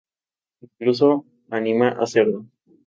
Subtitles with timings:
[0.65, 1.09] Incluso
[1.57, 2.39] anima a hacerlo.